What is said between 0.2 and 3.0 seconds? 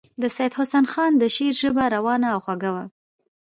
د سید حسن خان د شعر ژبه روانه او خوږه وه.